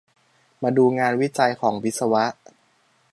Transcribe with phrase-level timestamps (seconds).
[0.63, 2.23] มาดูงานวิจัยของวิศวะ